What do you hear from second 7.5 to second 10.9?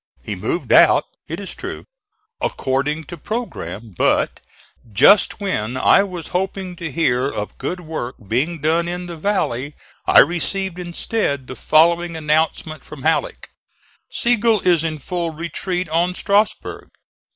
good work being done in the valley I received